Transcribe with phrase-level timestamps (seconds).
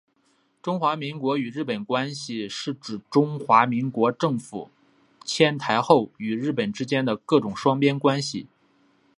[0.63, 4.71] 中华民国与日本关系是指中华民国政府
[5.23, 8.47] 迁台后与日本国之间的各种双边关系。